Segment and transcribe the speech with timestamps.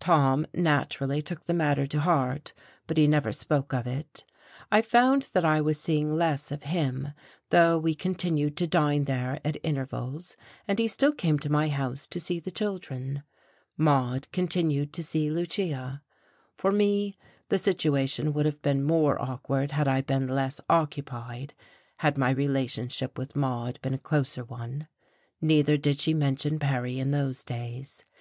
[0.00, 2.52] Tom naturally took the matter to heart,
[2.88, 4.24] but he never spoke of it;
[4.72, 7.10] I found that I was seeing less of him,
[7.50, 10.36] though we continued to dine there at intervals,
[10.66, 13.22] and he still came to my house to see the children.
[13.78, 16.02] Maude continued to see Lucia.
[16.56, 17.16] For me,
[17.48, 21.54] the situation would have been more awkward had I been less occupied,
[21.98, 24.88] had my relationship with Maude been a closer one.
[25.40, 28.04] Neither did she mention Perry in those days.